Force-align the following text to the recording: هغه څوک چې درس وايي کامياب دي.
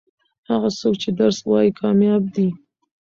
هغه 0.49 0.69
څوک 0.79 0.95
چې 1.01 1.09
درس 1.19 1.37
وايي 1.49 1.71
کامياب 1.81 2.23
دي. 2.35 2.47